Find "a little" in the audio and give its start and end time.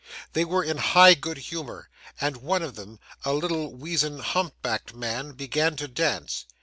3.23-3.71